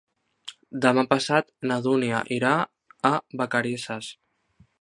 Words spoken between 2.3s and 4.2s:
irà a Vacarisses.